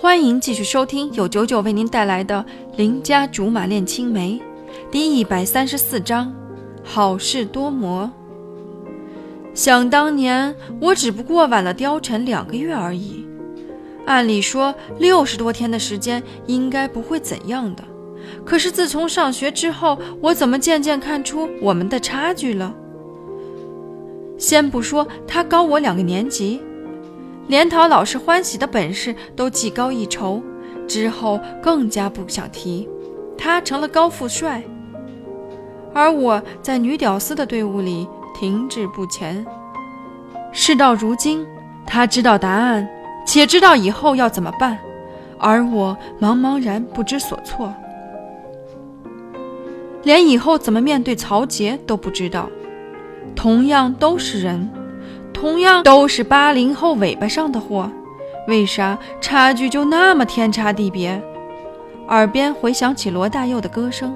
[0.00, 2.42] 欢迎继续收听由九九为您带来的
[2.78, 4.40] 《邻家竹马恋青梅》
[4.90, 6.32] 第一百三十四章：
[6.82, 8.10] 好事多磨。
[9.52, 13.26] 想当年，我只不过晚了貂蝉两个月而已。
[14.06, 17.84] 按理说，六十多天的时间应该不会怎样的。
[18.42, 22.74] 可是自从上学之后，我怎么渐渐看出我们的差距了？
[24.38, 26.62] 先不说他高我两个年级。
[27.50, 30.40] 连讨老师欢喜的本事都技高一筹，
[30.86, 32.88] 之后更加不想提。
[33.36, 34.62] 他成了高富帅，
[35.92, 38.06] 而我在女屌丝的队伍里
[38.38, 39.44] 停滞不前。
[40.52, 41.44] 事到如今，
[41.84, 42.88] 他知道答案，
[43.26, 44.78] 且知道以后要怎么办，
[45.36, 47.74] 而我茫茫然不知所措，
[50.04, 52.48] 连以后怎么面对曹杰都不知道。
[53.34, 54.70] 同样都是人。
[55.32, 57.90] 同样都是八零后尾巴上的货，
[58.46, 61.20] 为啥差距就那么天差地别？
[62.08, 64.14] 耳边回响起罗大佑的歌声：“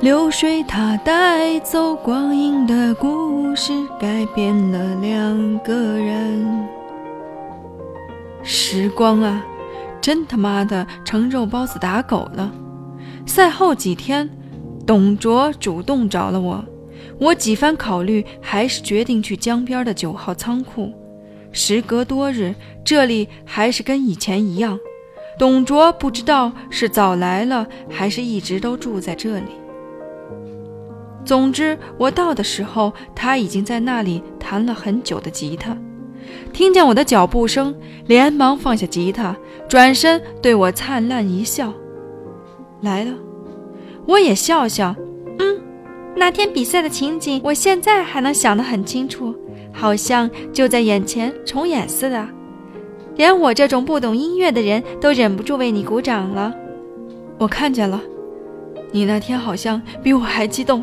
[0.00, 6.68] 流水它带走光阴的故事，改变了两个人。”
[8.44, 9.42] 时光啊，
[10.00, 12.52] 真他妈的成肉包子打狗了。
[13.24, 14.28] 赛后几天，
[14.86, 16.64] 董卓主动找了我。
[17.18, 20.92] 我几番考虑，还是决定去江边的九号仓库。
[21.52, 24.78] 时隔多日，这里还是跟以前一样。
[25.38, 29.46] 董卓不知道是早来了，还是一直都住在这里。
[31.24, 35.76] 总之，我到的时候，他已经在那里弹了很久的吉他。
[36.52, 37.74] 听见我的脚步声，
[38.06, 39.36] 连忙放下吉他，
[39.68, 41.72] 转身对我灿烂一笑
[42.82, 43.12] ：“来了。”
[44.06, 44.94] 我也笑笑。
[46.18, 49.34] 那天比赛的情景，我现在还能想得很清楚，
[49.70, 52.26] 好像就在眼前重演似的。
[53.16, 56.54] 连我这种不懂音乐的人都忍不住为你鼓掌了。
[57.38, 58.00] 我看见了，
[58.90, 60.82] 你那天好像比我还激动。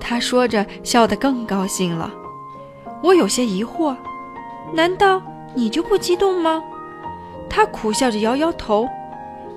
[0.00, 2.12] 他说着，笑得更高兴了。
[3.02, 3.94] 我有些疑惑，
[4.72, 5.22] 难道
[5.54, 6.62] 你就不激动吗？
[7.48, 8.88] 他苦笑着摇摇头，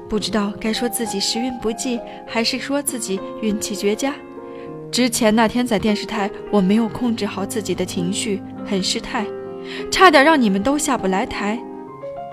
[0.09, 4.13] 不知道该说自己时运不济，还是说自己运气绝佳。
[4.99, 9.25] 之前那天在电视台，我没有控制好自己的情绪，很失态，
[9.89, 11.57] 差点让你们都下不来台，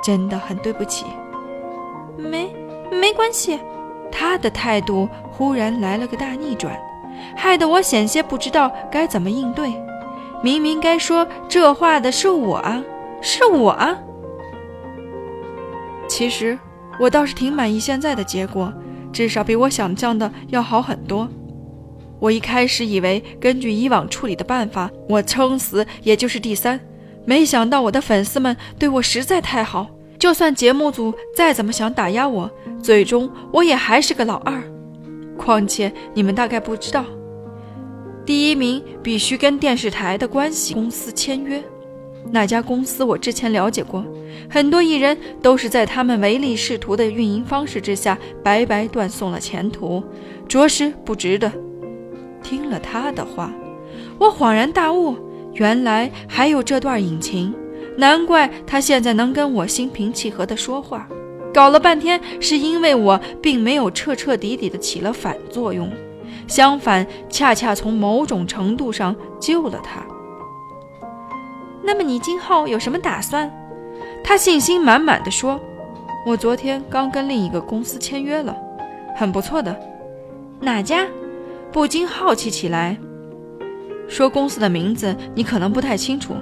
[0.02, 1.06] 真的很对不起。
[2.18, 2.52] 没，
[2.90, 3.60] 没关系。
[4.10, 6.76] 他的态度忽然来了个大逆转，
[7.36, 9.72] 害得我险些不知道该怎么应对。
[10.42, 12.82] 明明该说这话的是我啊，
[13.22, 13.96] 是我啊。
[16.08, 16.58] 其实
[16.98, 18.72] 我倒是挺满意现在的结果，
[19.12, 21.28] 至少比我想象的要好很多。
[22.18, 26.80] 我一开始以为，根据以往处理的办法，我撑死也就是第三。
[27.24, 29.86] 没想到我的粉丝们对我实在太好，
[30.18, 32.50] 就算节目组再怎么想打压我，
[32.82, 34.62] 最终我也还是个老二。
[35.36, 37.04] 况且你们大概不知道，
[38.24, 41.62] 第一名必须跟电视台的关系公司签约。
[42.32, 44.04] 那家公司我之前了解过，
[44.48, 50.02] 很多艺人都是在他们唯利是图的运营方式之下，白白断送了前途，
[50.48, 51.52] 着实不值得。
[52.46, 53.50] 听了他的话，
[54.18, 55.16] 我恍然大悟，
[55.54, 57.52] 原来还有这段隐情，
[57.96, 61.08] 难怪他现在能跟我心平气和的说话。
[61.52, 65.90] 搞了半天，是因为我并没有彻彻底底的起了反作用，
[66.46, 70.06] 相反，恰恰从某种程度上救了他。
[71.82, 73.50] 那么你今后有什么打算？
[74.22, 75.58] 他信心满满的说
[76.24, 78.56] ：“我昨天刚跟另一个公司签约了，
[79.16, 79.76] 很不错的。
[80.60, 81.08] 哪家？”
[81.72, 82.96] 不禁好奇起来，
[84.08, 86.34] 说公司的名字你可能不太清楚，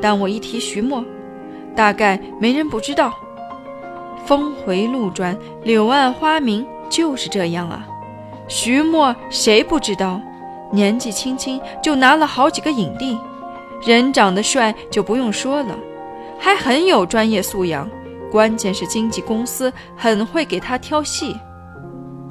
[0.00, 1.04] 但我一提徐墨，
[1.74, 3.12] 大概没人不知道。
[4.24, 7.86] 峰回路转，柳暗花明就是这样啊。
[8.46, 10.20] 徐墨谁不知道？
[10.70, 13.18] 年纪轻轻就拿了好几个影帝，
[13.84, 15.76] 人长得帅就不用说了，
[16.38, 17.88] 还很有专业素养。
[18.30, 21.34] 关键是经纪公司很会给他挑戏。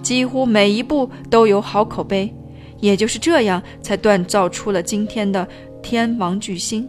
[0.07, 2.33] 几乎每一部都有好口碑，
[2.79, 5.45] 也就是这样才锻造出了今天的
[5.83, 6.87] 天王巨星。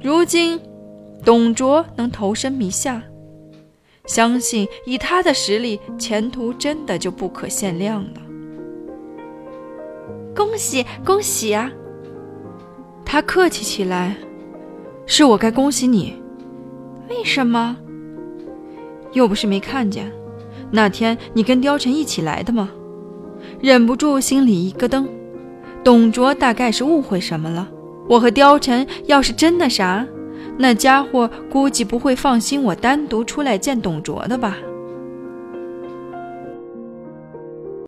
[0.00, 0.58] 如今，
[1.22, 3.02] 董卓能投身迷下，
[4.06, 8.22] 相信以他的实力，前途真的就不可限量了。
[10.34, 11.70] 恭喜恭喜啊！
[13.04, 14.16] 他客气起来，
[15.04, 16.14] 是我该恭喜你。
[17.10, 17.76] 为什么？
[19.12, 20.10] 又不是没看见。
[20.74, 22.68] 那天你跟貂蝉一起来的吗？
[23.60, 25.06] 忍不住心里一咯噔，
[25.84, 27.68] 董卓大概是误会什么了。
[28.08, 30.04] 我和貂蝉要是真的啥，
[30.58, 34.56] 那家伙估计不会放心我单独出来见董卓的吧。